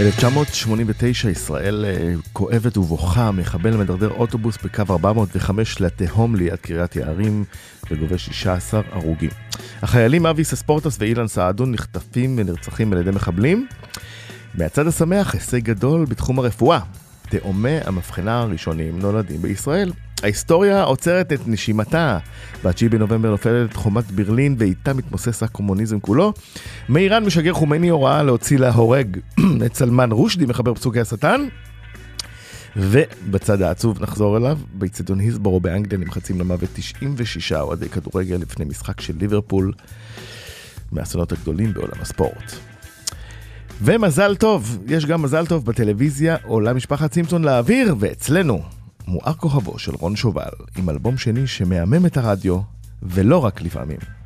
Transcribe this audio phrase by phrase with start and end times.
[0.00, 7.44] 1989 ישראל אה, כואבת ובוכה, מחבל מדרדר אוטובוס בקו 405 לתהום ליד קריית יערים
[7.90, 9.30] וגובה 16 הרוגים.
[9.82, 13.66] החיילים אביס אספורטס ואילן סעדון נחטפים ונרצחים על ידי מחבלים.
[14.54, 16.80] מהצד השמח, הישג גדול בתחום הרפואה.
[17.30, 19.92] תאומי המבחנה הראשונים נולדים בישראל.
[20.22, 22.18] ההיסטוריה עוצרת את נשימתה.
[22.64, 26.32] ב-9 בנובמבר נופלת חומת ברלין ואיתה מתמוסס הקומוניזם כולו.
[26.88, 29.18] מאיראן משגר חומייני הוראה להוציא להורג
[29.66, 31.40] את סלמן רושדי, מחבר פסוקי השטן.
[32.76, 39.14] ובצד העצוב נחזור אליו, באיצטדיון היסבורו באנגליה נמחצים למוות 96 אוהדי כדורגל לפני משחק של
[39.20, 39.72] ליברפול,
[40.92, 42.69] מהאסונות הגדולים בעולם הספורט.
[43.82, 48.62] ומזל טוב, יש גם מזל טוב בטלוויזיה, עולה משפחת סימפסון לאוויר, ואצלנו
[49.08, 52.60] מואר כוכבו של רון שובל, עם אלבום שני שמהמם את הרדיו,
[53.02, 54.19] ולא רק לפעמים.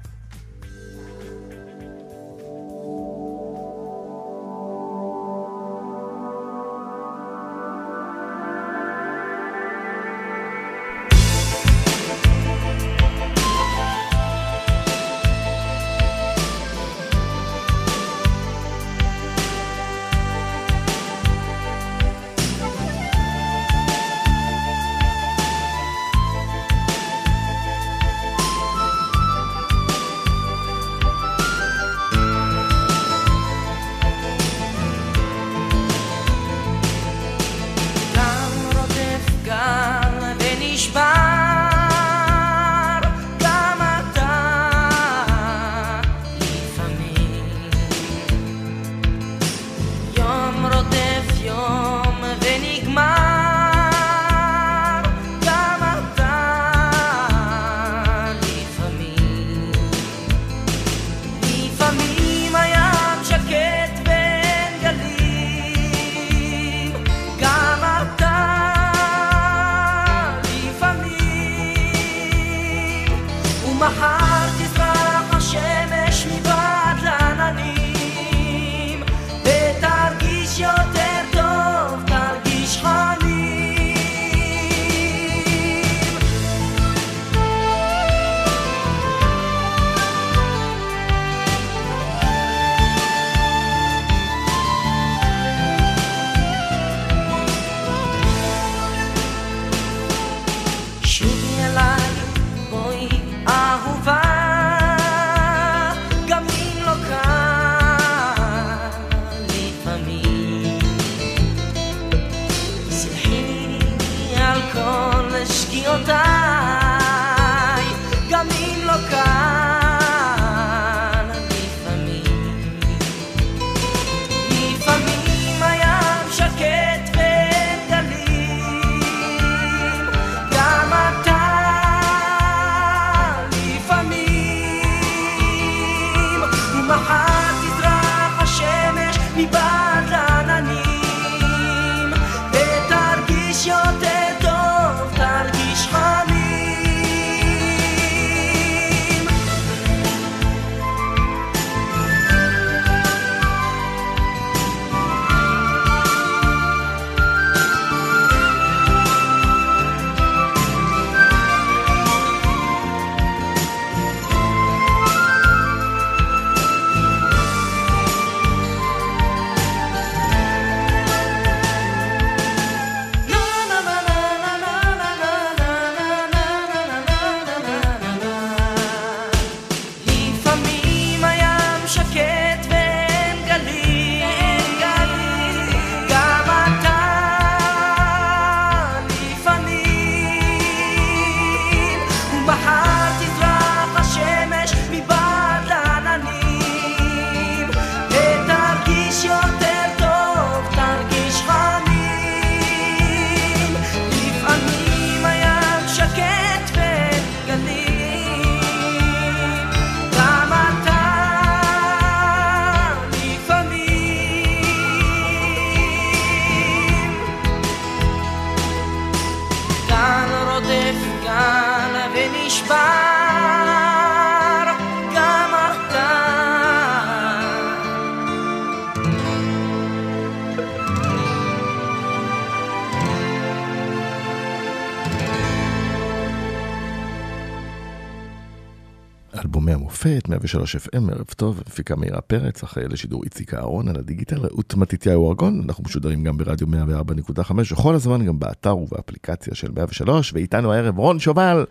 [240.07, 244.75] המופת, 103 FM, ערב טוב, מפיקה מאירה פרץ, אחראי לשידור איציק אהרון על הדיגיטל, רעות
[244.75, 250.73] מתתיהו ארגון, אנחנו משודרים גם ברדיו 104.5, וכל הזמן גם באתר ובאפליקציה של 103, ואיתנו
[250.73, 251.65] הערב רון שובל.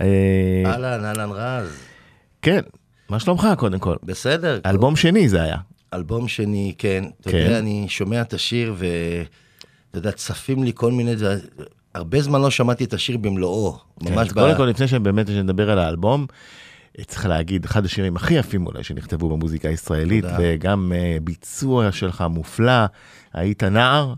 [0.00, 0.06] אה,
[0.66, 1.68] אהלן, אהלן רז.
[2.42, 2.60] כן,
[3.08, 3.96] מה שלומך קודם כל?
[4.02, 4.60] בסדר.
[4.66, 5.56] אלבום שני זה היה.
[5.94, 7.04] אלבום שני, כן.
[7.20, 7.36] אתה כן.
[7.36, 11.14] יודע, אני שומע את השיר ואתה יודע, צפים לי כל מיני...
[11.14, 11.36] דבר-
[11.94, 13.78] הרבה זמן לא שמעתי את השיר במלואו.
[14.02, 14.40] ממש כן, ב...
[14.40, 16.26] קודם כל, לפני שבאמת נדבר על האלבום,
[17.06, 20.36] צריך להגיד, אחד השירים הכי יפים אולי שנכתבו במוזיקה הישראלית, תודה.
[20.40, 22.84] וגם אה, ביצוע שלך מופלא,
[23.32, 24.14] היית נער,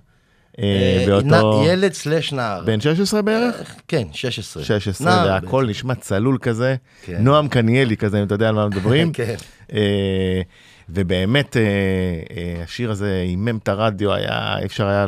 [0.59, 1.65] אה, אה, באותו...
[1.67, 2.65] ילד סלש נער.
[2.65, 3.75] בן 16 בערך?
[3.89, 4.65] כן, 16.
[4.65, 7.25] 16, נער והכל נשמע צלול כזה, כן.
[7.25, 9.13] נועם קניאלי כזה, אם אתה יודע על מה מדברים.
[9.19, 9.35] כן.
[10.89, 11.57] ובאמת,
[12.63, 15.07] השיר הזה הימם את הרדיו, היה, אפשר היה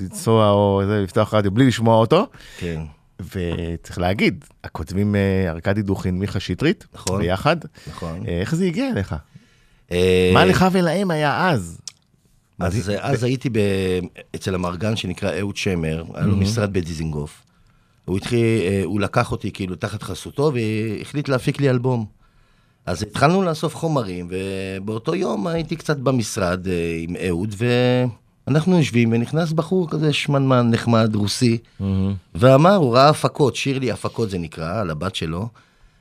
[0.00, 2.26] לנסוע או לפתוח רדיו בלי לשמוע אותו.
[2.58, 2.80] כן,
[3.20, 7.22] וצריך להגיד, הכותבים אה, ארכדי דוכין, מיכה שטרית, נכון.
[7.22, 7.56] ביחד.
[7.86, 8.24] נכון.
[8.28, 9.14] אה, איך זה הגיע אליך?
[9.92, 11.80] אה, מה לך ולהם היה אז?
[12.58, 13.58] אז, אז הייתי ב...
[14.34, 17.42] אצל המרגן שנקרא אהוד שמר, היה לו משרד בדיזינגוף.
[18.04, 22.06] הוא התחיל, אה, הוא לקח אותי כאילו תחת חסותו והחליט להפיק לי אלבום.
[22.86, 27.54] אז התחלנו לאסוף חומרים, ובאותו יום הייתי קצת במשרד אה, עם אהוד,
[28.48, 31.58] ואנחנו יושבים, ונכנס בחור כזה שמנמן נחמד, רוסי,
[32.34, 35.48] ואמר, הוא ראה הפקות, שיר לי הפקות זה נקרא, על הבת שלו,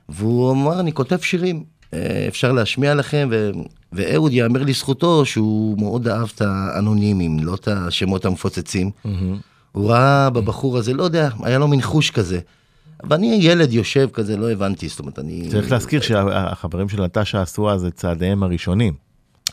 [0.10, 1.64] והוא אמר, אני כותב שירים,
[1.94, 3.52] אה, אפשר להשמיע לכם, ו...
[3.94, 8.92] ואהוד יאמר לזכותו שהוא מאוד אהב את האנונימים, לא את השמות המפוצצים.
[9.72, 12.40] הוא ראה בבחור הזה, לא יודע, היה לו מין חוש כזה.
[13.10, 15.48] ואני ילד יושב כזה, לא הבנתי, זאת אומרת, אני...
[15.50, 18.94] צריך להזכיר שהחברים של נטשה עשו אז את צעדיהם הראשונים,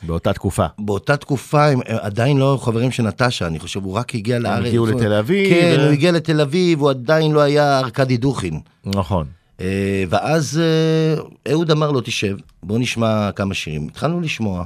[0.02, 0.66] באותה תקופה.
[0.78, 4.66] באותה תקופה הם הם עדיין לא חברים של נטשה, אני חושב, הוא רק הגיע לארץ.
[4.66, 8.60] הגיעו לתל אביב, כן, ו- הוא הגיע לתל אביב, הוא עדיין לא היה ארכדי דוכין.
[8.84, 9.26] נכון.
[9.60, 13.86] אה, ואז אה, אהוד אמר לו, תשב, בוא נשמע כמה שירים.
[13.88, 14.64] התחלנו לשמוע,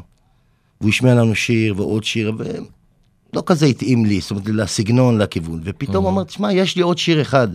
[0.81, 5.61] והוא השמיע לנו שיר ועוד שיר, ולא כזה התאים לי, זאת אומרת, לסגנון, לכיוון.
[5.65, 7.49] ופתאום הוא אמר, תשמע, יש לי עוד שיר אחד.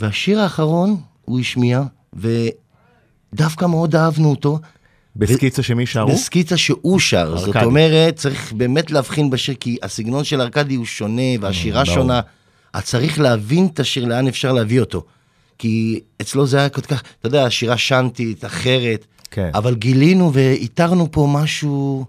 [0.00, 1.82] והשיר האחרון, הוא השמיע,
[2.12, 4.58] ודווקא מאוד אהבנו אותו.
[5.20, 6.12] בסקיצה שמי שרו?
[6.12, 7.64] בסקיצה שהוא שר, זאת ארכדי.
[7.64, 11.96] אומרת, צריך באמת להבחין בשיר, כי הסגנון של ארכדי הוא שונה, והשירה ברור.
[11.96, 12.20] שונה.
[12.72, 15.04] אז צריך להבין את השיר, לאן אפשר להביא אותו.
[15.58, 19.50] כי אצלו זה היה כל כך, אתה יודע, השירה שאנטית, אחרת, כן.
[19.54, 22.04] אבל גילינו ואיתרנו פה משהו,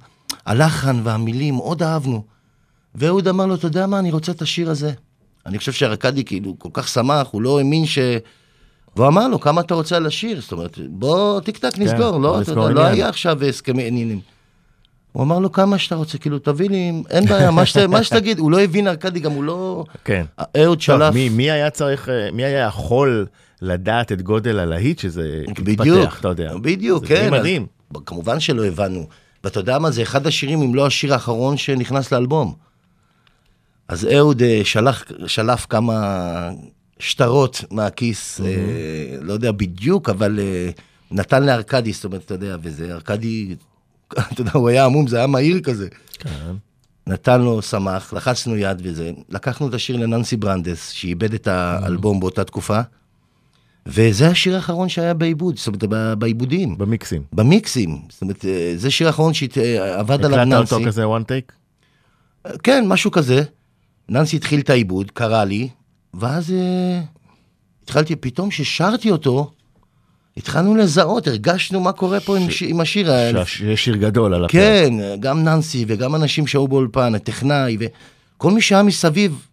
[0.46, 2.24] הלחן והמילים, מאוד אהבנו.
[2.96, 4.92] ואהוד אמר לו, אתה יודע מה, אני רוצה את השיר הזה.
[5.46, 8.00] אני חושב שארכדי כאילו כל כך שמח, הוא לא האמין ש...
[8.96, 10.42] והוא אמר לו, כמה אתה רוצה על השיר?
[10.42, 12.86] זאת אומרת, בוא טיק טק נסגור, בוא לא, אתה יודע, לא.
[12.86, 14.20] היה עכשיו הסכמי עניינים.
[15.12, 18.40] הוא אמר לו, כמה שאתה רוצה, כאילו, תביא לי, אין בעיה, מה, שת, מה שתגיד,
[18.40, 19.86] הוא לא הבין ארכדי, גם הוא לא...
[20.06, 20.26] כן.
[20.58, 23.26] אהוד שלף, מי, מי היה צריך, אה, מי היה יכול
[23.62, 26.54] לדעת את גודל הלהיט שזה התפתח, אתה יודע.
[26.62, 27.34] בדיוק, זה די כן.
[27.34, 27.66] אז- מדהים.
[28.06, 29.08] כמובן שלא הבנו.
[29.44, 32.54] ואתה יודע מה, זה אחד השירים, אם לא השיר האחרון שנכנס לאלבום.
[33.88, 36.50] אז אהוד אה, שלח, שלף כמה
[37.02, 40.70] שטרות מהכיס, אה, לא יודע בדיוק, אבל אה,
[41.12, 43.56] נתן לארכדי, זאת אומרת, אתה יודע, וזה, ארכדי,
[44.34, 45.88] אתה יודע, הוא היה עמום, זה היה מהיר כזה.
[46.20, 46.54] כן.
[47.08, 49.12] נתן לו, שמח, לחצנו יד וזה.
[49.30, 52.80] לקחנו את השיר לננסי ברנדס, שאיבד את האלבום באותה תקופה,
[53.86, 56.78] וזה השיר האחרון שהיה בעיבוד, זאת אומרת, בעיבודים.
[56.78, 57.24] במיקסים.
[57.34, 60.76] במיקסים, זאת אומרת, אה, זה שיר האחרון שעבד עליו הקלטת ננסי.
[60.76, 61.52] אותו כזה one take?
[62.64, 63.44] כן, משהו כזה.
[64.10, 65.70] ננסי התחיל את העיבוד, קרא לי,
[66.14, 67.02] ואז אה,
[67.84, 69.52] התחלתי, פתאום ששרתי אותו,
[70.38, 72.64] התחלנו לזהות, הרגשנו מה קורה פה עם, ש...
[72.64, 73.12] עם השיר.
[73.46, 74.52] שיש שיר גדול על הפרק.
[74.52, 79.48] כן, גם ננסי וגם אנשים שהיו באולפן, הטכנאי, וכל מי שהיה מסביב,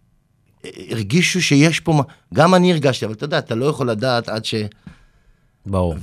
[0.65, 4.45] אה, הרגישו שיש פה, גם אני הרגשתי, אבל אתה יודע, אתה לא יכול לדעת עד
[4.45, 4.55] ש...
[5.65, 5.95] ברור.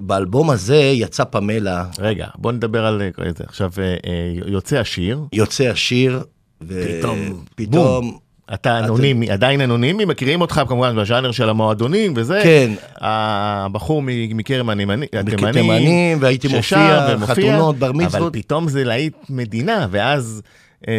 [0.00, 3.44] ובאלבום הזה יצא פמלה, רגע, בוא נדבר על אה, זה.
[3.44, 6.22] עכשיו, אה, יוצא השיר, יוצא השיר,
[6.58, 8.18] פתאום, ופתאום,
[8.54, 12.40] אתה אנונימי, עדיין אנונימי, מכירים אותך כמובן בז'אנר של המועדונים וזה.
[12.42, 12.70] כן.
[13.00, 14.02] הבחור
[14.34, 15.52] מכרם הנמני- התימני.
[15.52, 18.32] תימנים, והייתי מופיע, חתונות, בר אבל מצוות.
[18.32, 20.42] פתאום זה להיט מדינה, ואז,
[20.88, 20.94] אה,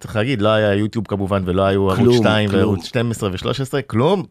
[0.00, 2.60] צריך להגיד, לא היה יוטיוב כמובן, ולא היו ערוץ כלום, 2 כלום.
[2.60, 3.52] וערוץ 12 ו-13,
[3.86, 4.22] כלום.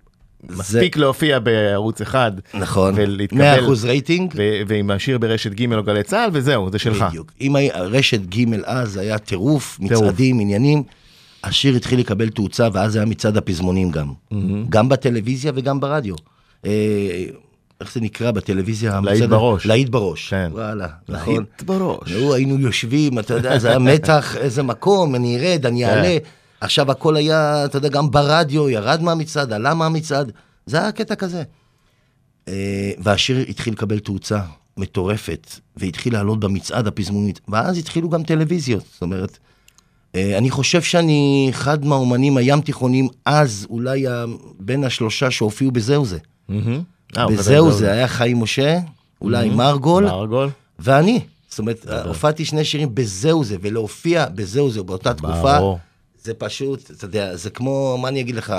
[0.49, 6.03] מספיק להופיע בערוץ אחד, נכון, ולהתקבל, 100% רייטינג, ו- ועם השיר ברשת ג' או גלי
[6.03, 7.05] צה"ל, וזהו, זה שלך.
[7.09, 7.31] בדיוק.
[7.41, 10.83] אם רשת ג' אז היה טירוף, מצעדים, עניינים,
[11.43, 14.13] השיר התחיל לקבל תאוצה, ואז היה מצעד הפזמונים גם.
[14.69, 16.15] גם בטלוויזיה וגם ברדיו.
[16.65, 17.25] אה,
[17.81, 18.99] איך זה נקרא בטלוויזיה?
[19.03, 19.65] להיט בראש.
[19.65, 20.29] להיט בראש.
[20.29, 20.49] כן.
[20.53, 21.33] וואלה, נכון.
[21.35, 22.11] להיט בראש.
[22.11, 25.89] נו, היינו יושבים, אתה יודע, זה היה מתח, איזה מקום, אני ארד, אני כן.
[25.89, 26.17] אעלה.
[26.61, 30.31] עכשיו הכל היה, אתה יודע, גם ברדיו, ירד מהמצעד, עלה מהמצעד,
[30.65, 31.43] זה היה קטע כזה.
[32.47, 34.39] אה, והשיר התחיל לקבל תאוצה
[34.77, 39.37] מטורפת, והתחיל לעלות במצעד הפזמונית, ואז התחילו גם טלוויזיות, זאת אומרת,
[40.15, 44.05] אני חושב שאני אחד מהאומנים הים תיכונים אז, אולי
[44.59, 46.17] בין השלושה שהופיעו בזהו זה.
[47.17, 48.79] אה, בזהו זה היה חיים משה,
[49.21, 49.49] אולי.
[49.49, 50.05] מרגול.
[50.79, 51.19] ואני.
[51.49, 55.57] זאת אומרת, הופעתי שני שירים בזהו זה, ולהופיע בזהו זה באותה תקופה.
[56.23, 58.53] זה פשוט, אתה יודע, זה כמו, מה אני אגיד לך,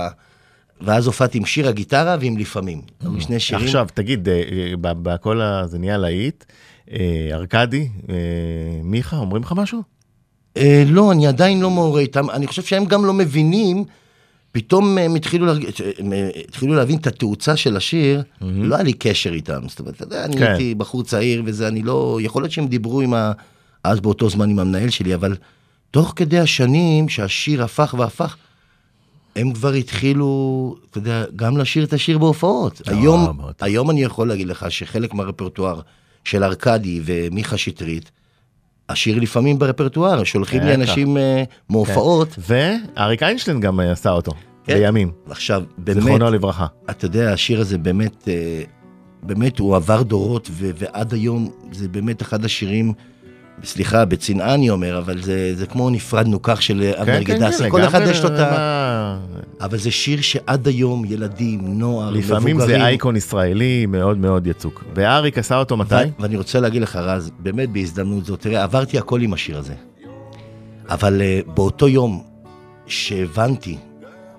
[0.81, 2.83] ואז הופעתי עם שיר הגיטרה ועם לפעמים.
[3.01, 3.65] היו שני שירים.
[3.65, 5.67] עכשיו, תגיד, אה, אה, בכל ה...
[5.67, 6.45] זה נהיה להיט.
[6.93, 7.31] אה,
[8.11, 8.17] אה,
[8.83, 9.83] מיכה, אומרים לך משהו?
[10.57, 13.85] אה, לא, אני עדיין לא מעורה איתם, אני חושב שהם גם לא מבינים,
[14.53, 15.65] פתאום הם התחילו, להרג...
[15.99, 19.95] הם אה, התחילו להבין את התאוצה של השיר, לא היה לי קשר איתם, זאת אומרת,
[19.95, 20.43] אתה יודע, אני כן.
[20.43, 23.33] הייתי בחור צעיר וזה, אני לא, יכול להיות שהם דיברו עם ה...
[23.85, 25.37] אז באותו זמן עם המנהל שלי, אבל
[25.91, 28.37] תוך כדי השנים שהשיר הפך והפך,
[29.37, 32.83] הם כבר התחילו, אתה יודע, גם לשיר את השיר בהופעות.
[32.89, 33.39] אה, היום.
[33.61, 35.81] היום אני יכול להגיד לך שחלק מהרפרטואר
[36.25, 38.11] של ארכדי ומיכה שטרית,
[38.91, 40.75] השיר לפעמים ברפרטואר, שולחים לי.
[40.75, 42.39] אנשים אה, מהופעות.
[42.49, 44.33] ואריק איינשטיין גם עשה אותו,
[44.65, 44.75] כן.
[44.75, 45.11] לימים.
[45.31, 46.67] עכשיו, באמת, זיכרונו לברכה.
[46.91, 48.63] אתה יודע, השיר הזה באמת, אה,
[49.23, 52.93] באמת הוא עבר דורות, ועד היום זה באמת אחד השירים,
[53.65, 57.63] סליחה, בצנעה אני אומר, אבל זה, זה כמו נפרדנו כך של כן, אבנר כן, גדסי,
[57.63, 59.19] כן, כל אחד יש לו את ה...
[59.61, 62.81] אבל זה שיר שעד היום ילדים, נוער, לפעמים מבוגרים...
[62.81, 64.85] זה אייקון ישראלי מאוד מאוד יצוק.
[64.95, 65.95] ואריק עשה אותו מתי?
[65.95, 69.75] ו- ואני רוצה להגיד לך, רז, באמת בהזדמנות זאת, תראה, עברתי הכל עם השיר הזה.
[70.89, 72.23] אבל uh, באותו יום
[72.87, 73.77] שהבנתי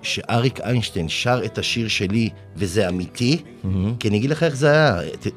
[0.02, 3.94] שאריק איינשטיין שר את השיר שלי, וזה אמיתי, מהמם.
[3.98, 4.96] כי אני אגיד לך איך זה היה.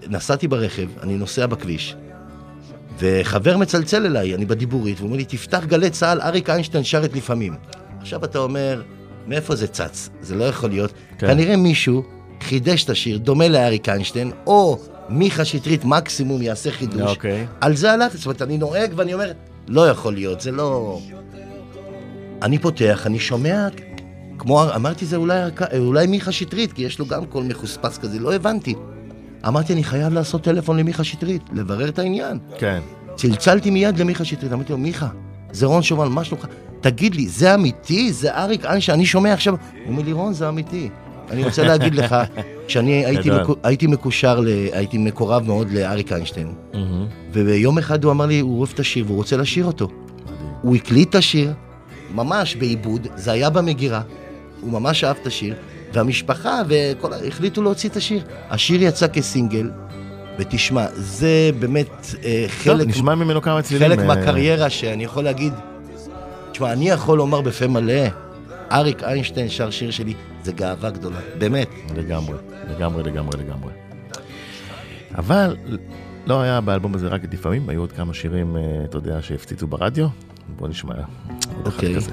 [0.10, 1.96] נסעתי ברכב, אני נוסע בכביש,
[3.00, 7.16] וחבר מצלצל אליי, אני בדיבורית, והוא אומר לי, תפתח גלי צה"ל, אריק איינשטיין שר את
[7.16, 7.56] לפעמים.
[8.02, 8.82] עכשיו אתה אומר,
[9.28, 10.10] מאיפה זה צץ?
[10.22, 10.94] זה לא יכול להיות.
[11.18, 11.28] כן.
[11.28, 12.04] כנראה מישהו
[12.42, 17.02] חידש את השיר, דומה לאריק איינשטיין, או מיכה שטרית מקסימום יעשה חידוש.
[17.02, 17.46] אוקיי.
[17.62, 19.32] על זה הלכתי, זאת אומרת, אני נוהג ואני אומר,
[19.68, 21.00] לא יכול להיות, זה לא...
[22.42, 23.68] אני פותח, אני שומע,
[24.38, 25.42] כמו, אמרתי, זה אולי,
[25.78, 28.76] אולי מיכה שטרית, כי יש לו גם קול מחוספס כזה, לא הבנתי.
[29.48, 32.38] אמרתי, אני חייב לעשות טלפון למיכה שטרית, לברר את העניין.
[32.58, 32.80] כן.
[33.16, 35.08] צלצלתי מיד למיכה שטרית, אמרתי לו, מיכה,
[35.52, 36.46] זה רון שובל, מה שלומך?
[36.82, 38.14] תגיד לי, זה אמיתי?
[38.14, 39.54] זה אריק אנשי, אני שומע עכשיו...
[39.54, 40.90] הוא אומר לי, רון, זה אמיתי.
[41.32, 42.16] אני רוצה להגיד לך,
[42.68, 43.30] שאני הייתי.
[43.32, 46.54] מקו, הייתי מקושר, ל, הייתי מקורב מאוד לאריק איינשטיין.
[47.34, 49.88] וביום אחד הוא אמר לי, הוא אוהב את השיר והוא רוצה לשיר אותו.
[50.62, 51.54] הוא הקליט את השיר,
[52.16, 54.02] ממש בעיבוד, זה היה במגירה,
[54.62, 55.56] הוא ממש אהב את השיר,
[55.94, 58.24] והמשפחה וכל ה- החליטו להוציא את השיר.
[58.50, 59.70] השיר יצא כסינגל,
[60.40, 61.88] ותשמע, זה באמת
[62.24, 63.90] אה, טוב, חלק, נשמע ממנו כמה צלילים.
[63.90, 65.54] חלק אה, מהקריירה שאני יכול להגיד,
[66.52, 68.04] תשמע, אני יכול לומר בפה מלא,
[68.72, 70.14] אריק איינשטיין שר שיר שלי,
[70.44, 71.68] זה גאווה גדולה, באמת.
[71.96, 72.36] לגמרי,
[72.70, 73.72] לגמרי, לגמרי, לגמרי.
[75.18, 75.56] אבל
[76.26, 80.08] לא היה באלבום הזה רק לפעמים, היו עוד כמה שירים, אה, אתה יודע, שהפציצו ברדיו.
[80.58, 81.04] בוא נשמע עוד
[81.68, 81.96] אחד אוקיי.
[81.96, 82.12] כזה.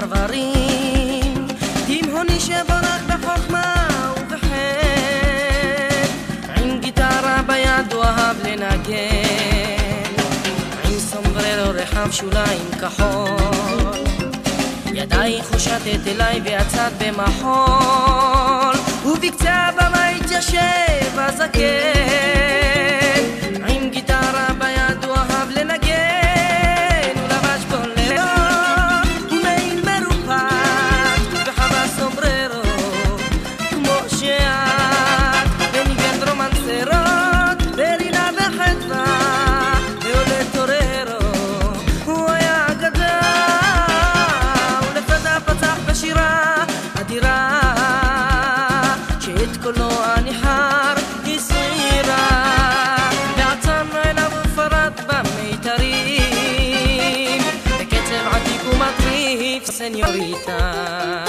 [0.00, 1.46] פרברים
[1.86, 3.88] תימהוני שבורח בחוכמה
[4.20, 4.56] ובחן.
[6.56, 8.94] עם גיטרה ביד הוא אהב לנגן.
[10.84, 13.96] עם סומבררו רחב שוליים כחול.
[14.92, 18.74] ידייך הושטת אליי ויצאת במחול.
[19.04, 22.65] ובקצה הבמה התיישב הזקן
[60.44, 61.25] xa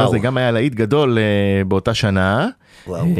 [0.00, 0.08] השיר.
[0.08, 2.48] הזה גם היה להיט גדול אה, באותה שנה.
[2.86, 3.04] וואו.
[3.04, 3.12] אה,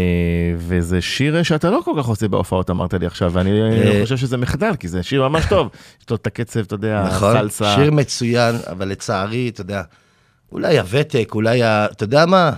[0.57, 4.37] וזה שיר שאתה לא כל כך עושה בהופעות, אמרת לי עכשיו, ואני אה, חושב שזה
[4.37, 5.69] מחדל, כי זה שיר ממש טוב.
[6.01, 7.75] יש לו את הקצב, אתה יודע, נכון, הסלסה.
[7.75, 9.83] שיר מצוין, אבל לצערי, אתה יודע,
[10.53, 11.87] אולי הוותק, אולי ה...
[11.87, 12.53] אתה יודע מה?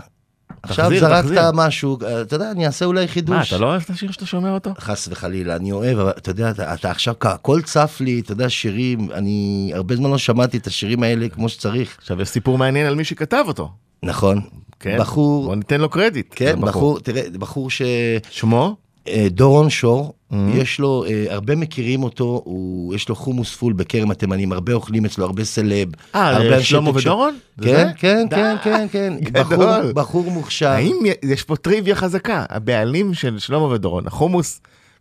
[0.63, 1.51] עכשיו זרקת.
[1.55, 3.53] משהו, אתה יודע, אני אעשה אולי מה, חידוש.
[3.53, 4.75] אתה לא אוהב את השיר שאתה שומע אותו?
[4.79, 8.51] חס וחלילה, אני אוהב, אבל אתה יודע, אתה, אתה עכשיו, הכל צף לי, אתה יודע,
[8.51, 11.97] שירים, אני הרבה זמן לא שמעתי את השירים האלה כמו שצריך.
[11.99, 13.71] עכשיו יש סיפור מעניין על מי שכתב אותו.
[14.03, 14.41] נכון.
[14.81, 14.97] כן.
[15.01, 16.27] בחור, בוא ניתן לו קרדיט.
[16.31, 16.61] כן.
[16.61, 17.83] בחור, תראה, בחור ש...
[18.31, 18.77] שמו?
[19.09, 20.35] אה, דורון שור, Mhm.
[20.55, 25.05] יש לו, אה, הרבה מכירים אותו, הוא, יש לו חומוס פול בכרם התימנים, הרבה אוכלים
[25.05, 25.89] אצלו, הרבה סלב.
[26.15, 26.91] אה, אה, שלמה.
[26.95, 27.39] ודורון?
[27.63, 27.89] כן?
[27.97, 28.37] כן, די.
[28.37, 29.13] כן, כן, כן.
[29.31, 29.43] גדול.
[29.43, 30.69] בחור, בחור מוכשר.
[30.69, 32.45] האם יש פה טריוויה חזקה?
[32.49, 34.61] הבעלים של שלמה ודורון, החומוס,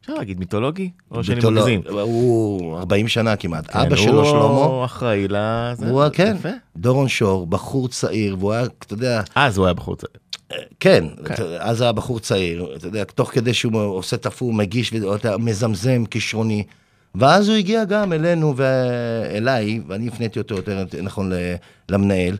[0.10, 0.90] אפשר להגיד מיתולוגי?
[1.12, 1.82] או שאני מגזים?
[2.02, 3.68] הוא 40 שנה כמעט.
[3.72, 5.90] כן, אבא שלו, שלמה, הוא אחראי לזה.
[5.90, 6.36] הוא, כן.
[6.78, 10.12] דורון שור, בחור צעיר, והוא היה, אתה יודע, אז הוא היה בחור צעיר.
[10.80, 11.34] כן, כן.
[11.34, 14.94] אתה- אז היה בחור צעיר, אתה יודע, תוך כדי שהוא עושה תפור, מגיש,
[15.40, 16.64] מזמזם, כישרוני.
[17.16, 21.32] ואז הוא הגיע גם אלינו ואליי, ואני הפניתי אותו יותר נכון
[21.90, 22.38] למנהל,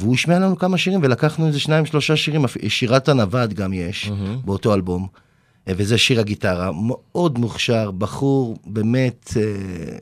[0.00, 4.10] והוא השמיע לנו כמה שירים, ולקחנו איזה שניים, שלושה שירים, שירת הנווד גם יש,
[4.44, 5.29] באותו אלבום, אה,
[5.68, 9.98] וזה שיר הגיטרה, מאוד מוכשר, בחור באמת, אה,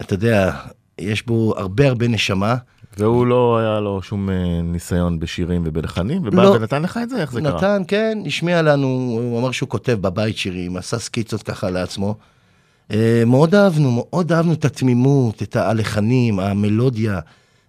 [0.00, 0.52] אתה יודע,
[0.98, 2.56] יש בו הרבה הרבה נשמה.
[2.98, 6.48] והוא לא היה לו שום אה, ניסיון בשירים ובלחנים, ובא לא.
[6.48, 7.20] ונתן לך את זה?
[7.20, 7.56] איך זה קרה?
[7.56, 12.14] נתן, כן, השמיע לנו, הוא אמר שהוא כותב בבית שירים, עשה סקיצות ככה לעצמו.
[12.90, 17.20] אה, מאוד אהבנו, מאוד אהבנו את התמימות, את הלחנים, המלודיה.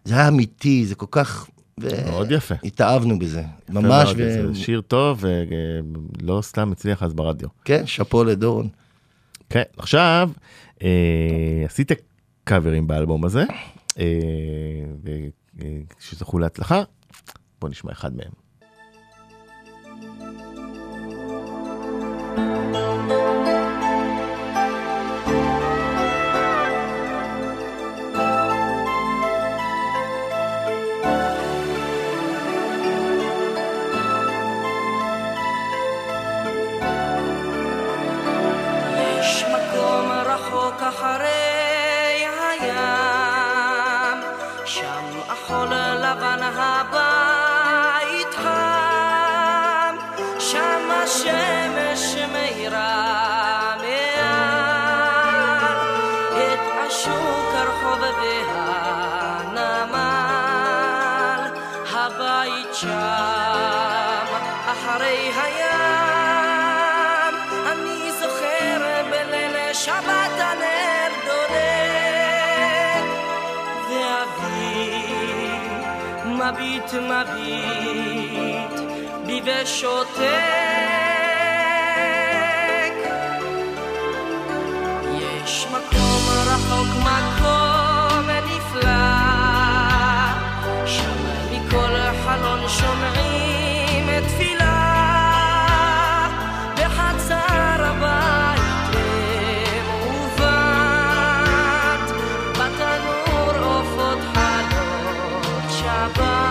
[0.06, 1.48] זה היה אמיתי, זה כל כך...
[1.80, 2.56] ו- מאוד יפה.
[2.64, 4.50] התאהבנו בזה, ממש, ו...
[4.54, 7.48] זה שיר טוב, ולא סתם הצליח אז ברדיו.
[7.66, 8.70] כן, שאפו לדורון.
[9.50, 10.30] כן, עכשיו,
[10.84, 11.92] אה, עשית
[12.44, 13.44] קאברים באלבום הזה,
[14.00, 14.06] אה,
[16.00, 16.84] ושזכו להצלחה,
[17.62, 18.32] בוא נשמע אחד מהם.
[22.72, 22.87] יש
[76.52, 78.80] מביט מביט
[79.26, 80.87] בי ושותק.
[106.16, 106.47] bye.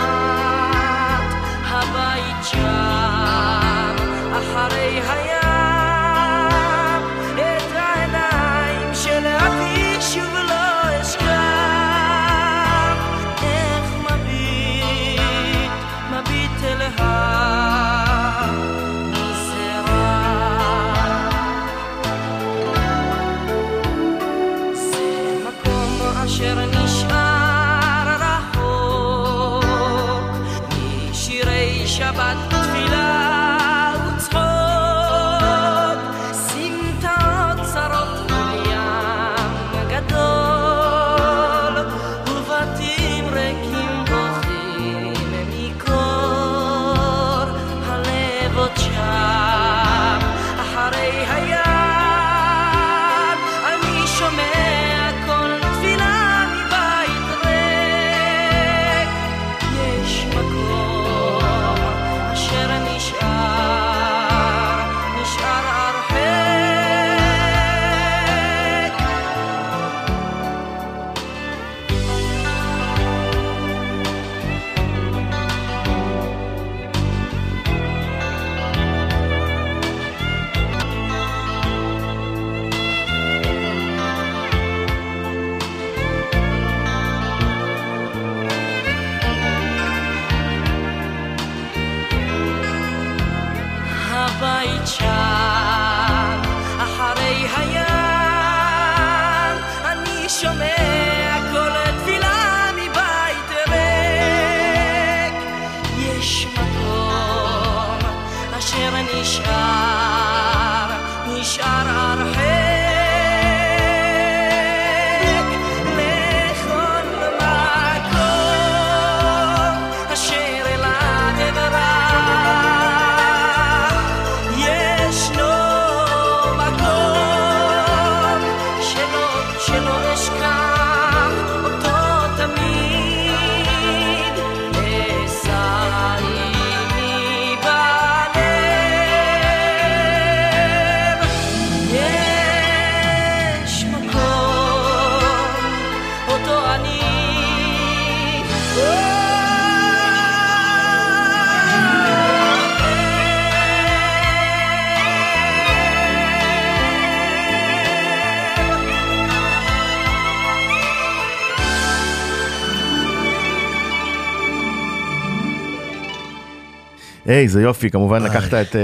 [167.26, 168.80] היי, איזה יופי, כמובן לקחת את אה,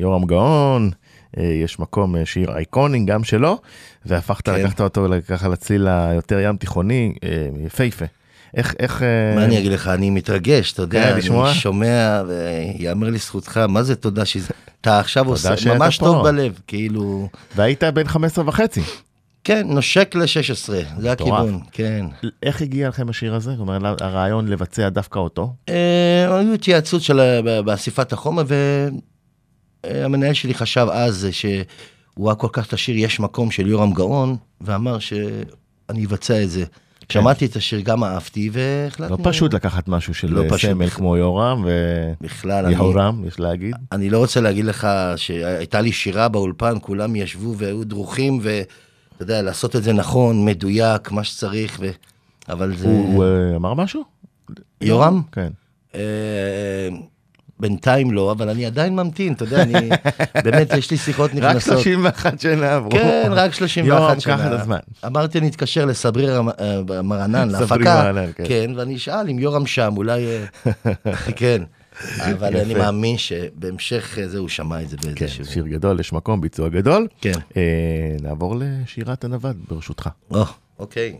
[0.00, 0.90] יורם גאון,
[1.38, 3.58] אה, יש מקום, אה, שיר אייקוני גם שלו,
[4.06, 4.54] והפכת, כן.
[4.54, 7.14] לקחת אותו ככה לצליל היותר ים תיכוני,
[7.66, 8.04] יפהפה.
[8.56, 9.02] איך, איך...
[9.02, 11.54] אה, מה אני אגיד לך, אני מתרגש, אתה יודע, כן, אני?
[11.54, 14.48] שומע, ויאמר לזכותך, מה זה תודה שזה...
[14.80, 15.98] אתה עכשיו עושה, ממש.
[15.98, 17.28] טוב בלב, כאילו...
[17.56, 18.80] והיית בן 15 וחצי.
[19.46, 20.24] כן, נושק ל-16,
[20.66, 21.10] זה מטורף.
[21.10, 22.06] הכיוון, כן.
[22.42, 23.50] איך הגיע לכם השיר הזה?
[23.50, 25.52] זאת אומרת, הרעיון לבצע דווקא אותו?
[25.68, 28.42] אה, היו התייעצות של, ה- ב- באספת החומר,
[29.86, 34.36] והמנהל שלי חשב אז שהוא היה כל כך את השיר "יש מקום" של יורם גאון,
[34.60, 36.64] ואמר שאני אבצע את זה.
[37.12, 39.16] שמעתי את השיר, גם אהבתי, והחלטנו...
[39.16, 40.88] לא פשוט לקחת משהו של לא אה, סמל בכלל.
[40.88, 41.66] כמו יורם
[42.20, 43.76] בכלל, אני, ויהורם, יש להגיד.
[43.92, 48.40] אני לא רוצה להגיד לך שהייתה לי שירה באולפן, כולם ישבו והיו דרוכים,
[49.20, 51.90] ואתה יודע, לעשות את זה נכון, מדויק, מה שצריך, ו...
[52.48, 52.86] אבל זה...
[52.86, 54.02] הוא הוא, אה, אמר משהו?
[54.80, 55.22] יורם?
[55.32, 55.48] כן.
[55.94, 56.00] אה,
[57.60, 59.88] בינתיים לא, אבל אני עדיין ממתין, אתה יודע, אני...
[60.44, 61.78] באמת, יש לי שיחות רק נכנסות.
[61.78, 62.90] 31 שנה עברו.
[62.90, 64.36] כן, רק 31 יורם, שנה.
[64.38, 64.78] קח את הזמן.
[65.06, 68.02] אמרתי, אני אתקשר לסבריר המ- אה, מרנן, סברי להפקה.
[68.12, 68.44] מרנן, כן.
[68.48, 70.24] כן, ואני אשאל אם יורם שם, אולי...
[71.36, 71.62] כן.
[72.32, 72.74] אבל אני.
[72.74, 75.44] מאמין שבהמשך אה, זה הוא שמע את זה כן, באיזשהו...
[75.44, 77.08] שיר גדול, יש מקום, ביצוע גדול.
[77.20, 77.32] כן.
[77.56, 80.08] אה, נעבור לשירת הנווד, ברשותך.
[80.30, 80.44] או,
[80.78, 81.16] אוקיי.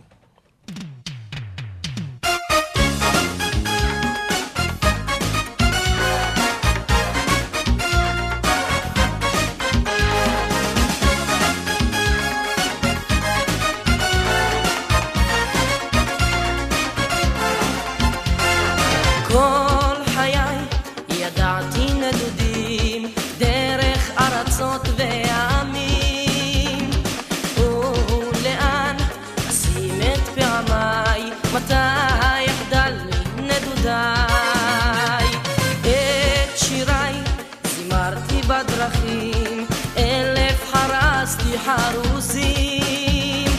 [38.47, 39.65] בדרכים.
[39.97, 43.51] אלף חרסתי חרוזים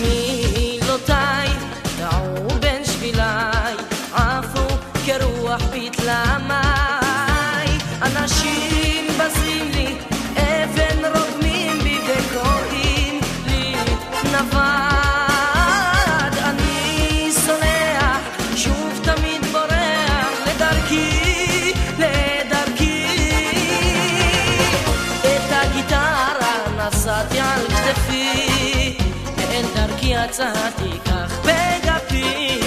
[0.00, 1.49] מילותיי
[30.30, 32.60] יצאתי כך בגפי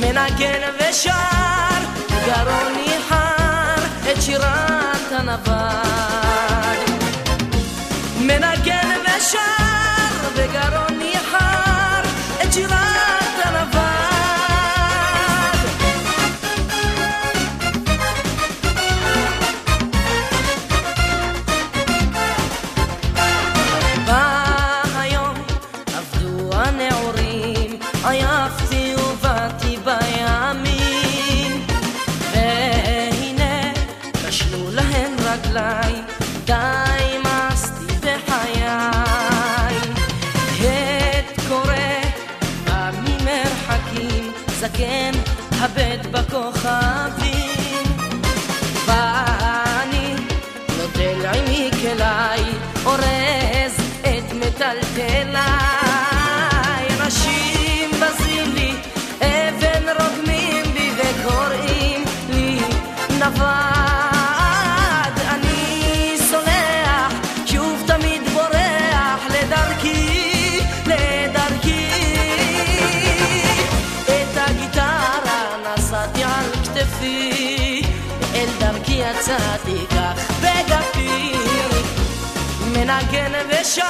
[0.00, 1.78] מנגן ושר
[2.26, 5.52] גרוני חר את שירת הנווד
[8.20, 12.02] מנגן ושר בגרוני חר
[12.42, 12.91] את שירת
[83.72, 83.84] ושר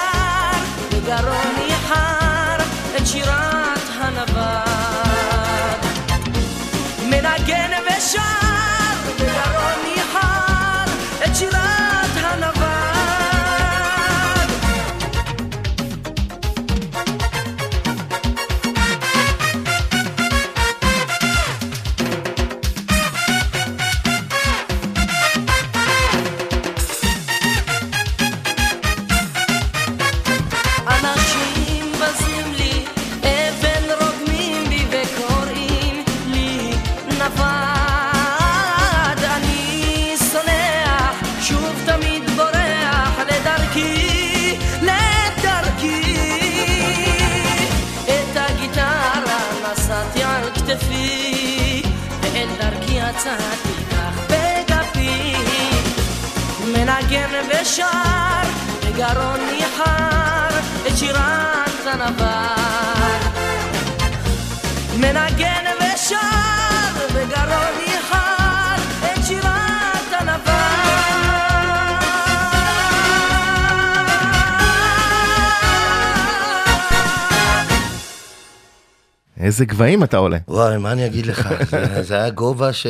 [0.90, 2.56] בגרון ניחר
[2.96, 5.86] את שירת הנווד.
[7.02, 8.61] מנגן ושר
[79.42, 80.38] איזה גבהים אתה עולה.
[80.48, 81.48] וואי, מה אני אגיד לך?
[81.70, 82.86] זה- זה היה גובה ש...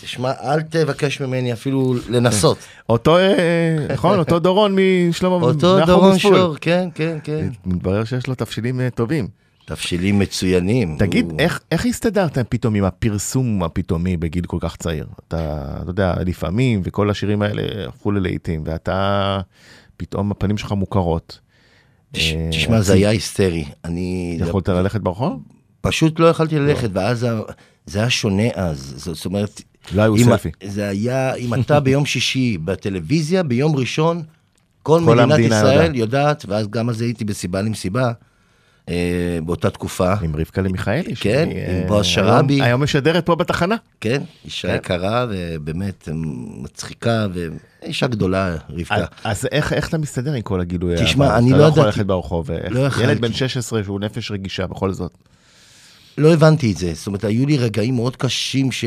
[0.00, 2.58] תשמע, אל תבקש ממני אפילו לנסות.
[2.88, 4.76] אותו, אה, נכון, אותו דורון
[5.08, 6.18] משלמה, אותו דורון.
[6.18, 7.48] שור, כן, כן, כן.
[7.66, 9.28] מתברר שיש לו תבשילים אה, טובים.
[9.64, 10.96] תבשילים מצוינים.
[10.98, 15.06] תגיד, הוא- איך, איך הסתדרת פתאום עם הפרסום הפתאומי בגיל כל כך צעיר?
[15.28, 19.40] אתה, אתה יודע, לפעמים, וכל השירים האלה הפכו ללהיטים, ואתה,
[19.96, 21.38] פתאום הפנים שלך מוכרות.
[22.16, 23.64] אה, תשמע, זה היה היסטרי.
[23.84, 25.42] אני יכולת ללכת ברחוב?
[25.80, 27.26] פשוט לא יכולתי ללכת, ואז
[27.86, 28.94] זה היה שונה אז.
[28.96, 29.62] זאת אומרת,
[29.94, 30.50] לא היו סלפי.
[30.64, 34.22] זה היה, אם אתה ביום שישי בטלוויזיה, ביום ראשון,
[34.82, 35.94] כל כל מדינת ישראל יודעת.
[35.96, 38.12] יודעת, ואז גם אז הייתי בסיבה למסיבה,
[38.88, 38.94] אה,
[39.44, 40.14] באותה תקופה.
[40.22, 41.16] עם רבקה למיכאלי.
[41.16, 42.62] כן, שהיא, עם אה, בועז היום- שרעבי.
[42.62, 43.76] היום משדרת פה בתחנה.
[44.00, 44.74] כן, אישה כן.
[44.74, 46.08] יקרה ובאמת
[46.62, 47.26] מצחיקה,
[47.82, 48.94] ואישה גדולה, רבקה.
[48.94, 50.94] אז- אז איך, איך אתה מסתדר עם כל הגילוי?
[51.04, 51.38] תשמע?
[51.38, 51.98] אני אתה לא לא יכול ידעתי.
[51.98, 52.50] ללכת ברחוב.
[52.50, 53.04] איך- לא יכלתי.
[53.10, 55.12] ילד בן 16 שהוא נפש רגישה בכל זאת.
[56.18, 56.92] לא הבנתי את זה.
[56.94, 58.84] זאת אומרת, היו לי רגעים מאוד קשים ש...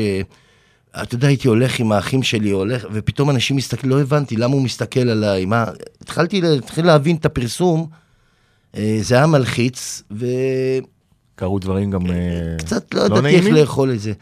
[1.02, 4.62] אתה יודע, הייתי הולך עם האחים שלי, הולך, ופתאום אנשים מסתכלים, לא הבנתי למה הוא
[4.62, 5.64] מסתכל עליי, מה...
[6.00, 7.86] התחלתי לה- התחיל להבין את הפרסום,
[8.76, 10.02] אה, זה היה מלחיץ,
[11.36, 12.12] קרו דברים גם אה,
[12.60, 13.54] וקצת לא לא ידעתי איך נעימים?
[13.54, 14.12] לאכול את זה.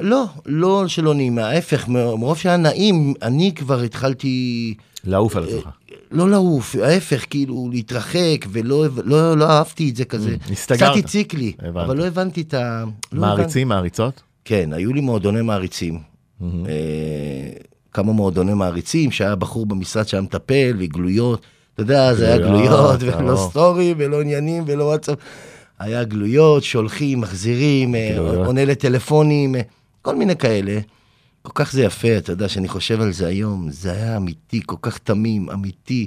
[0.00, 4.74] לא, לא שלא נעים, ההפך, מרוב שהיה נעים, אני כבר התחלתי
[5.04, 5.68] לעוף על עצמך.
[6.10, 10.36] לא לעוף, ההפך, כאילו להתרחק, ולא לא, לא אהבתי את זה כזה.
[10.48, 10.90] Mm, הסתגרת.
[10.92, 11.84] קצת הציק לי, הבנתי.
[11.86, 12.84] אבל לא הבנתי את ה...
[13.12, 13.20] לא.
[13.20, 14.22] מעריצים, מעריצות?
[14.44, 15.98] כן, היו לי מועדוני מעריצים.
[16.42, 16.48] אה,
[17.92, 21.42] כמה מועדוני מעריצים, שהיה בחור במשרד שהיה מטפל, וגלויות.
[21.74, 23.48] אתה יודע, זה היה גלויות, ולא.
[23.50, 25.18] סטורי, ולא עניינים, ולא וואטסאפ.
[25.78, 28.18] היה גלויות, שולחים, מחזירים, אה.
[28.18, 29.60] עונה לטלפונים, אה,
[30.02, 30.78] כל מיני כאלה.
[31.48, 34.76] כל כך זה יפה, אתה יודע, שאני חושב על זה היום, זה היה אמיתי, כל
[34.82, 36.06] כך תמים, אמיתי.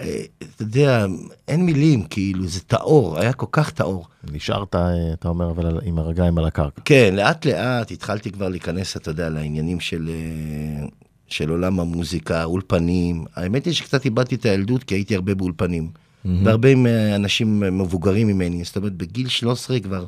[0.00, 1.06] אה, אתה יודע,
[1.48, 4.06] אין מילים, כאילו, זה טהור, היה כל כך טהור.
[4.32, 6.82] נשארת, אה, אתה אומר, אבל עם הרגליים על הקרקע.
[6.84, 10.86] כן, לאט לאט התחלתי כבר להיכנס, אתה יודע, לעניינים של, אה,
[11.28, 13.24] של עולם המוזיקה, אולפנים.
[13.34, 15.90] האמת היא שקצת איבדתי את הילדות, כי הייתי הרבה באולפנים.
[16.44, 20.06] והרבה עם אנשים מבוגרים ממני, זאת אומרת, בגיל 13 כבר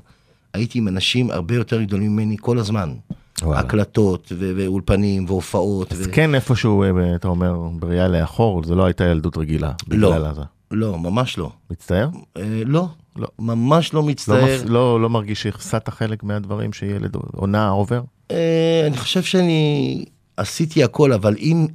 [0.55, 2.95] הייתי עם אנשים הרבה יותר גדולים ממני כל הזמן.
[3.43, 3.61] וואלה.
[3.61, 5.93] הקלטות ואולפנים והופעות.
[5.93, 6.13] אז ו...
[6.13, 9.73] כן, איפשהו, אה, אתה אומר, בראייה לאחור, זה לא הייתה ילדות רגילה.
[9.89, 10.15] לא.
[10.15, 10.43] הזה.
[10.71, 11.51] לא, ממש לא.
[11.71, 12.09] מצטער?
[12.37, 13.29] אה, לא, לא.
[13.39, 14.45] ממש לא לא, מצטער.
[14.45, 14.63] מפ...
[14.67, 18.03] לא, לא מרגיש שהפסדת חלק מהדברים שילד עונה עובר?
[18.31, 20.05] אה, אני חושב שאני
[20.37, 21.67] עשיתי הכל, אבל אם,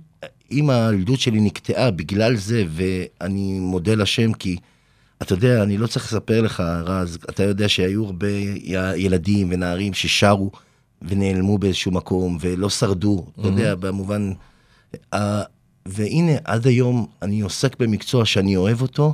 [0.51, 4.57] אם הילדות שלי נקטעה בגלל זה, ואני מודה לשם, כי
[5.21, 8.27] אתה יודע, אני לא צריך לספר לך, רז, אתה יודע שהיו הרבה
[8.95, 10.51] ילדים ונערים ששרו
[11.03, 14.31] ונעלמו באיזשהו מקום ולא שרדו, אתה יודע, במובן...
[15.85, 19.13] והנה, עד היום אני עוסק במקצוע שאני אוהב אותו,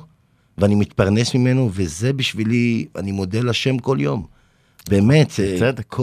[0.58, 4.26] ואני מתפרנס ממנו, וזה בשבילי, אני מודה לשם כל יום.
[4.90, 5.40] באמת.
[5.40, 5.96] אה, בצדק.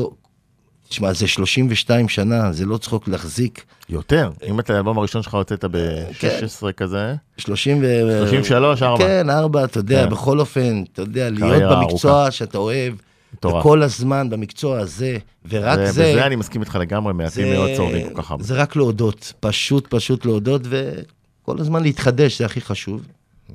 [0.88, 3.64] תשמע, זה 32 שנה, זה לא צחוק להחזיק.
[3.88, 4.30] יותר.
[4.48, 8.18] אם את האלבום הראשון שלך הוצאת ב-16 כזה, 30 ו...
[8.26, 9.04] 33, ארבע.
[9.04, 10.10] כן, ארבע, אתה יודע, כן.
[10.10, 12.94] בכל אופן, אתה יודע, להיות במקצוע שאתה אוהב,
[13.36, 13.60] מטורף.
[13.66, 15.18] וכל הזמן במקצוע הזה,
[15.48, 18.42] ורק זה- זה, בזה אני מסכים איתך לגמרי, מעטים מאוד שורדים כל כך הרבה.
[18.44, 23.06] זה רק להודות, פשוט פשוט להודות, וכל הזמן להתחדש, זה הכי חשוב.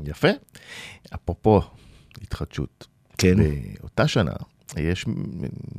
[0.05, 0.27] יפה.
[1.15, 1.61] אפרופו
[2.21, 2.87] התחדשות.
[3.17, 3.35] כן.
[3.79, 4.31] באותה שנה,
[4.77, 5.05] יש,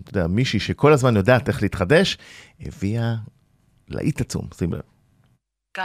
[0.05, 2.19] אתה יודע, מישהי שכל הזמן יודעת איך להתחדש,
[2.61, 3.15] הביאה
[3.89, 4.81] להיט עצום, שים לב.
[5.79, 5.81] God?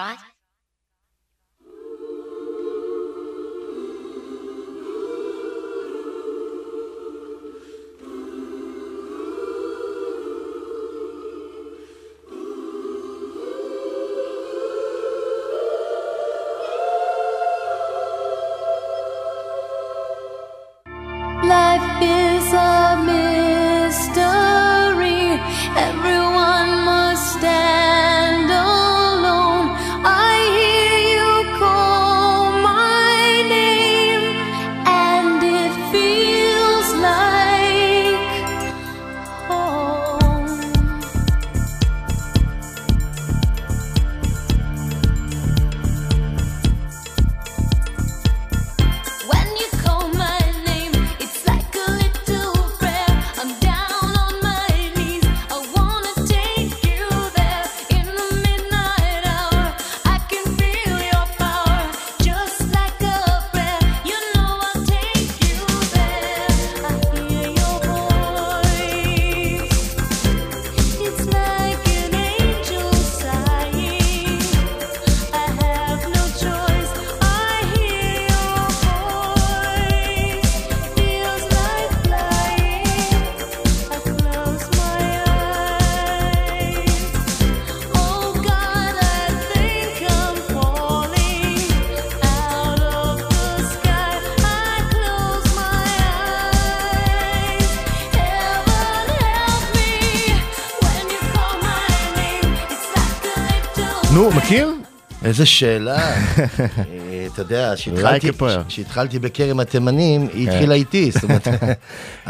[105.38, 105.98] איזה שאלה.
[106.15, 111.48] אה, אתה יודע, כשהתחלתי- בכרם התימנים, היא התחילה איתי, זאת אומרת,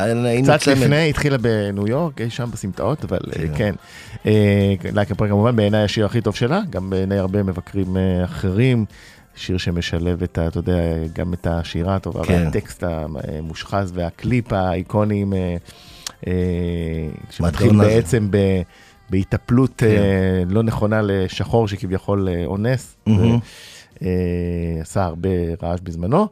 [0.60, 0.78] קצת.
[0.84, 3.76] לפני, התחילה בניו יורק, אי שם בסמטאות, אבל אה, כן.
[4.26, 4.32] אה,
[4.94, 8.86] לייק הפרק כמובן בעיניי השיר הכי טוב שלה, גם בעיני הרבה מבקרים אה, אחרים.
[9.36, 10.48] שיר שמשלב את ה...
[10.48, 10.80] אתה יודע,
[11.14, 12.44] גם את השירה הטובה, כן.
[12.46, 15.56] והטקסט המושחז והקליפ האיקוניים, אה,
[16.28, 16.34] אה,
[17.30, 17.78] שמתחיל.
[17.78, 18.38] בעצם ב...
[19.10, 19.88] בהיטפלות כן.
[19.88, 23.40] אה, לא נכונה לשחור שכביכול אה, אונס, מהמם.
[24.02, 25.30] ועשה הרבה
[25.64, 26.28] רעש בזמנו,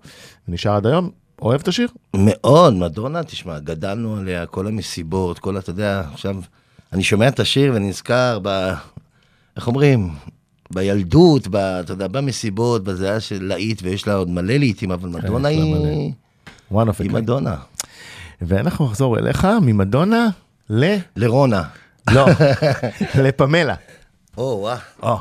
[0.47, 1.09] ונשאר עד היום.
[1.41, 1.87] אוהב את השיר?
[2.15, 6.35] מאוד, מדונה, תשמע, גדלנו עליה, כל המסיבות, כל, אתה יודע, עכשיו,
[6.93, 8.73] אני שומע את השיר ונזכר ב...
[9.57, 10.09] איך אומרים?
[10.73, 15.09] בילדות, ב, אתה יודע, במסיבות, בזה היה של להיט, ויש לה עוד מלא להיטים, אבל
[15.09, 16.13] מדונה יש לה היא...
[16.99, 17.11] היא.
[17.11, 17.55] מדונה.
[18.41, 20.29] ואנחנו נחזור אליך ממדונה
[20.69, 20.95] ל...
[21.15, 21.63] לרונה.
[22.11, 22.25] לא,
[23.23, 23.75] לפמלה.
[24.37, 24.57] או,
[25.01, 25.17] וואה.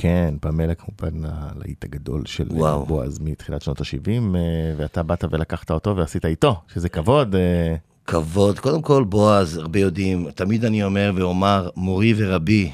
[0.00, 2.86] כן, פמלה כמובן הלהיט הגדול של אה, וואו.
[2.86, 4.36] בועז מתחילת שנות ה-70,
[4.76, 7.34] ואתה באת ולקחת אותו ועשית איתו, שזה כבוד.
[7.34, 7.74] אה,
[8.06, 8.58] כבוד.
[8.58, 12.70] קודם כל, בועז, הרבה יודעים, תמיד אני אומר ואומר, מורי ורבי,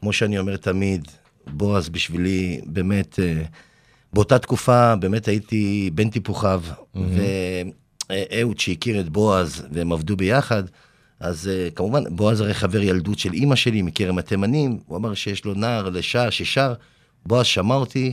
[0.00, 1.08] כמו שאני אומר תמיד,
[1.46, 3.42] בועז בשבילי, באמת, אה,
[4.12, 6.62] באותה תקופה באמת הייתי בן טיפוחיו,
[6.94, 10.62] ואהוד שהכיר את בועז, והם עבדו ביחד,
[11.20, 15.44] אז אה, כמובן, בועז הרי חבר ילדות של אימא שלי מכרם התימנים, הוא אמר שיש
[15.44, 16.74] לו נער לשר ששר,
[17.26, 18.12] בועז שמע אותי,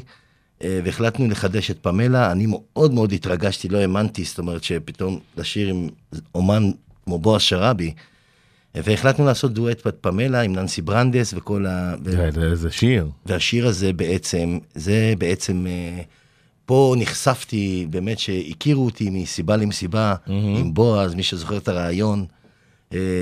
[0.64, 2.32] אה, והחלטנו לחדש את פמלה.
[2.32, 5.88] אני מאוד מאוד התרגשתי, לא האמנתי, זאת אומרת שפתאום לשיר עם
[6.36, 6.72] אומן
[7.06, 7.94] כמו בועז שראבי,
[8.76, 11.96] והחלטנו לעשות דואט בפמלה עם ננסי ברנדס וכל ה...
[12.06, 12.12] ו...
[12.32, 13.08] זה- זה שיר.
[13.26, 16.02] והשיר הזה בעצם, זה בעצם, אה,
[16.66, 20.16] פה נחשפתי, באמת שהכירו אותי מסיבה למסיבה
[20.58, 22.26] עם בועז, מי שזוכר את הרעיון,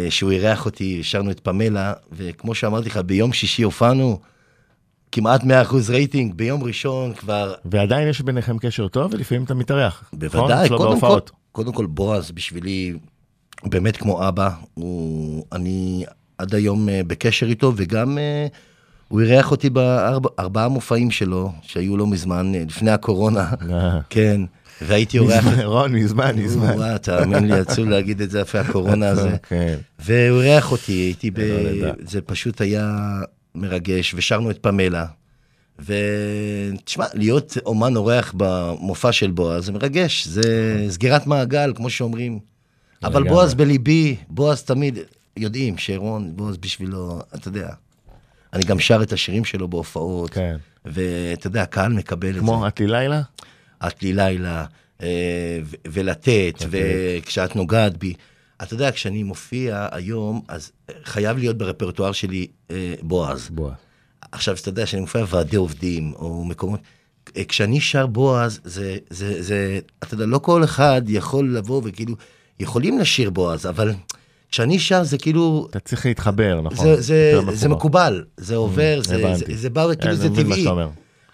[0.09, 4.19] שהוא אירח אותי, שרנו את פמלה, וכמו שאמרתי לך, ביום שישי הופענו,
[5.11, 5.45] כמעט 100%
[5.89, 10.03] רייטינג, ביום ראשון כבר, ועדיין יש ביניכם קשר טוב, ולפעמים אתה מתארח.
[10.13, 10.19] נכון?
[10.19, 11.19] בוודאי, אצלו קודם כל.
[11.51, 12.93] קודם כל בועז בשבילי
[13.63, 16.05] באמת כמו אבא, הוא, אני
[16.38, 18.47] עד היום אה, בקשר איתו, וגם אה,
[19.07, 23.99] הוא אירח אותי בארבעה מופעים שלו, שהיו לא מזמן, אה, לפני הקורונה, אה.
[24.09, 24.41] כן,
[24.82, 25.45] והייתי אורח...
[25.63, 26.74] רון, מזמן, מזמן.
[26.76, 29.36] וואו, תאמין לי, עצוב להגיד את זה אחרי הקורונה הזה.
[29.49, 29.78] כן.
[29.99, 31.39] והוא אירח אותי, הייתי ב...
[31.39, 31.93] לא נדע.
[32.05, 33.19] זה פשוט היה
[33.55, 35.05] מרגש, ושרנו את פמלה.
[35.80, 40.41] ותשמע, להיות אומן אורח במופע של בועז זה מרגש, זה
[40.89, 42.39] סגירת מעגל, כמו שאומרים.
[43.03, 43.24] אבל.
[43.24, 44.97] בועז בליבי, בועז תמיד,
[45.38, 47.69] יודעים שרון, בועז בשבילו, אתה יודע.
[48.53, 50.55] אני גם שר את השירים שלו בהופעות, כן.
[50.86, 52.39] ואתה יודע, הקהל מקבל את זה.
[52.39, 53.21] כמו את לי לילה?
[53.88, 54.66] את לי לילה,
[55.02, 55.08] אה,
[55.64, 58.14] ו- ולתת, וכשאת נוגעת בי.
[58.62, 63.50] אתה יודע, כשאני מופיע היום, אז אה, חייב להיות ברפרטואר שלי אה, בועז.
[63.50, 63.72] בוא.
[64.32, 66.80] עכשיו, אתה יודע, כשאני מופיע בוועדי עובדים, או מקומות,
[67.38, 72.16] אה, כשאני שר בועז, זה, זה, זה, אתה יודע, לא כל אחד יכול לבוא וכאילו,
[72.60, 73.92] יכולים לשיר בועז, אבל
[74.52, 76.86] כשאני שר זה כאילו, אתה צריך להתחבר, נכון?
[76.86, 77.70] זה, זה, זה.
[77.70, 79.58] מקובל, זה עובר, זה, זה, הבנתי.
[79.58, 80.66] זה בא, כאילו זה מה טבעי.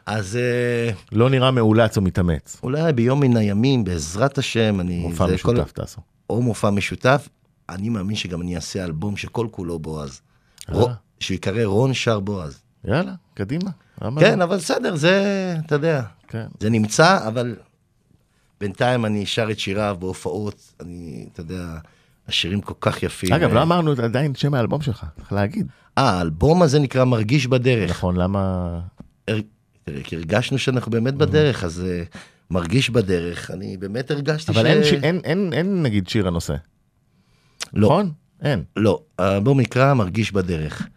[0.09, 2.57] אז אה, לא נראה מאולץ או מתאמץ.
[2.63, 4.99] אולי ביום מן הימים, בעזרת השם, אני...
[4.99, 6.01] מופע משותף תעשו.
[6.29, 7.29] או מופע משותף,
[7.69, 10.21] אני מאמין שגם אני אעשה אלבום שכל כולו בועז.
[10.69, 10.89] רו-
[11.19, 12.61] שהוא ייקרא רון שר בועז.
[12.85, 13.69] יאללה, קדימה.
[14.01, 14.43] למה כן, לא?
[14.43, 16.45] אבל בסדר, זה, אתה יודע, כן.
[16.59, 17.55] זה נמצא, אבל
[18.61, 21.77] בינתיים אני שר את שיריו בהופעות, אני, אתה יודע,
[22.27, 23.33] השירים כל כך יפים.
[23.33, 25.67] אגב, אה, לא אמרנו עדיין שם האלבום שלך, צריך להגיד.
[25.97, 27.89] אה, האלבום הזה נקרא מרגיש בדרך.
[27.89, 28.79] נכון, למה...
[30.03, 32.03] כי הרגשנו שאנחנו באמת בדרך, אז אה,
[32.51, 34.65] מרגיש בדרך, אני באמת הרגשתי אבל ש...
[34.65, 36.53] אין ש- אין- אין- אין נגיד שיר הנושא,
[37.73, 38.11] לא, נכון?
[38.41, 38.63] אין.
[38.75, 40.87] לא, האלבום נקרא מרגיש בדרך.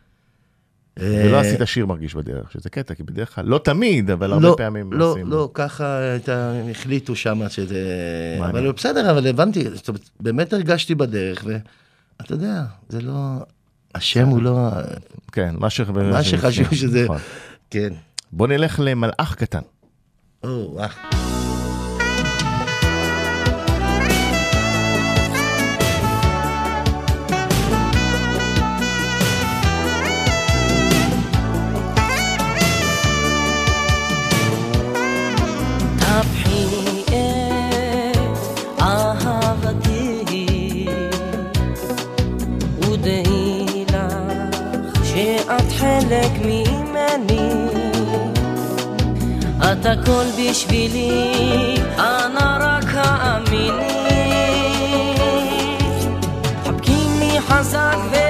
[0.98, 4.48] ולא אה, עשית שיר מרגיש בדרך, שזה קטע, כי בדרך כלל, לא תמיד, אבל הרבה
[4.48, 5.26] לא, פעמים לא, עושים.
[5.30, 7.84] לא, ככה הייתה, החליטו שם שזה...
[8.40, 8.64] מעניין.
[8.64, 13.12] אבל בסדר, אבל הבנתי, זאת אומרת, באמת הרגשתי בדרך, ואתה יודע, זה לא...
[13.94, 14.68] השם הוא לא...
[15.32, 15.70] כן, מה
[16.22, 17.04] שחשוב שזה...
[17.04, 17.18] נכון.
[17.70, 17.92] כן.
[18.32, 19.60] בוא נלך למלאך קטן.
[20.44, 20.88] או, וואו.
[35.98, 36.82] טפחי
[45.98, 46.61] את
[49.82, 54.16] את הכל בשבילי, אנא רק האמיני.
[56.64, 58.21] חבקיני חזק והניחי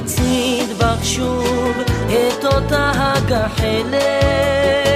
[0.00, 1.76] להצעיד בך שוב
[2.08, 4.89] את אותה הגחלת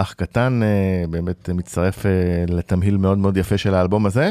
[0.00, 0.68] מלאך קטן אה,
[1.10, 2.10] באמת מצטרף אה,
[2.48, 4.30] לתמהיל מאוד מאוד יפה של האלבום הזה.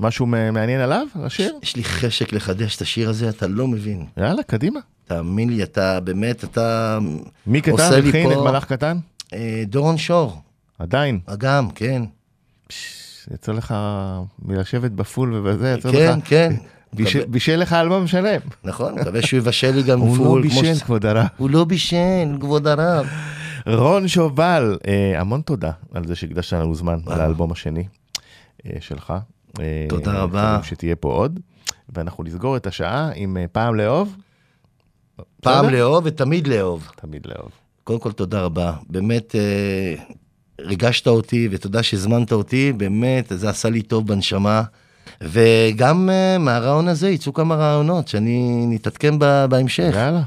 [0.00, 1.54] משהו מעניין עליו, השיר?
[1.62, 4.04] יש לי חשק לחדש את השיר הזה, אתה לא מבין.
[4.16, 4.80] יאללה, קדימה.
[5.04, 6.98] תאמין לי, אתה באמת, אתה...
[7.46, 8.98] מי כתב, הכין פה- את מלאך קטן?
[9.34, 10.40] אה, דורון שור,
[10.78, 11.18] עדיין.
[11.26, 12.02] אגם, כן.
[13.34, 13.74] יצא לך
[14.44, 16.28] מלשבת בפול ובזה, יצא כן, לך...
[16.28, 16.52] כן.
[16.92, 18.40] מקווה- בישל לך אלבום שלם.
[18.64, 20.42] נכון, מקווה שהוא יבשל לי גם הוא לא פול.
[20.42, 21.26] בישל, כבוד הרב.
[21.36, 23.06] הוא לא בישל, כבוד הרב.
[23.66, 27.84] רון שובל, אה, המון תודה על זה שהקדשת לנו זמן על האלבום השני
[28.66, 29.12] אה, שלך.
[29.60, 30.60] אה, תודה רבה.
[30.62, 31.40] שתהיה פה עוד.
[31.88, 34.16] ואנחנו נסגור את השעה עם אה, פעם לאהוב.
[35.40, 35.68] פעם?
[35.68, 36.90] לאהוב ותמיד לאהוב.
[36.96, 37.50] תמיד לאהוב.
[37.84, 38.72] קודם כל, תודה רבה.
[38.88, 39.94] באמת, אה,
[40.60, 44.62] ריגשת אותי, ותודה שהזמנת אותי, באמת, זה עשה לי טוב בנשמה.
[45.20, 49.92] וגם אה, מהרעיון הזה יצאו כמה רעיונות, שאני נתעדכן בהמשך.
[49.94, 50.22] יאללה,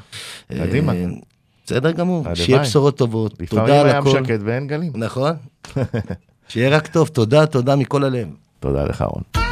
[0.48, 0.94] קדימה.
[0.94, 1.06] אה,
[1.68, 2.26] בסדר גמור.
[2.34, 3.34] שיהיה בשורות טובות.
[3.40, 4.10] לפעמים תודה על הכל.
[4.12, 4.92] שקט ואין גלים.
[4.96, 5.32] נכון?
[6.50, 8.28] שיהיה רק טוב, תודה, תודה מכל הלב.
[8.60, 9.47] תודה לך רון.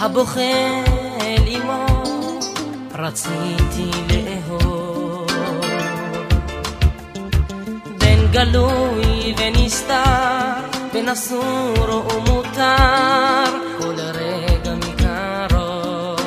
[0.00, 0.40] הבוכה
[1.20, 1.86] אל אמו
[2.98, 5.26] רציתי לאהוב.
[7.98, 10.52] בין גלוי ונסתר
[10.92, 13.44] בין אסור ומותר
[13.78, 16.20] כל רגע מקרוב.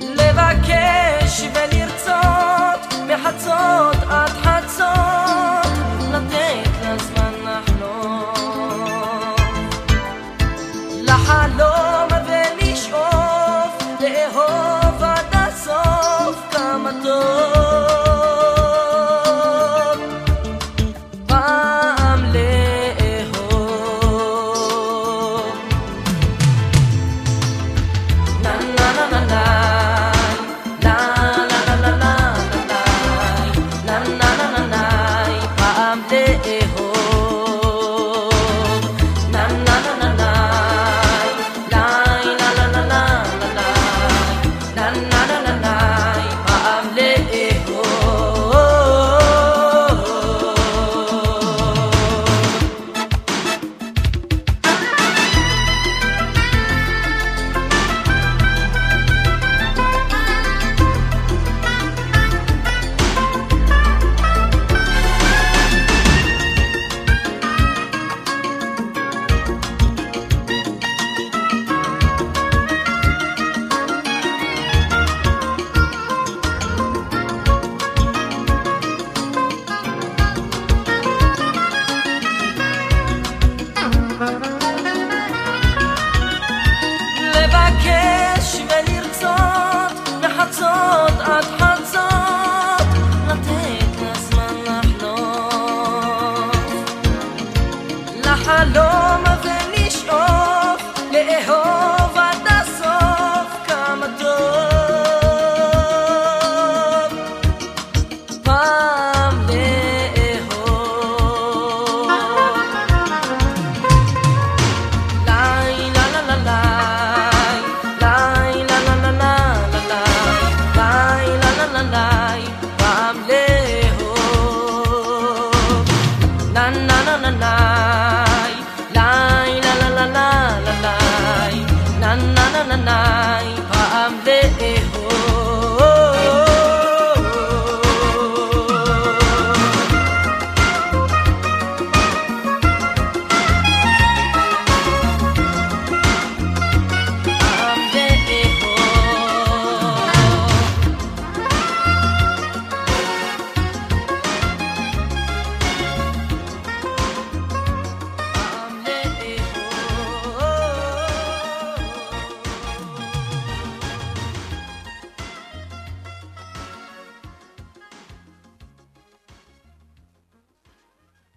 [0.00, 4.43] לבקש ולרצות מחצות עד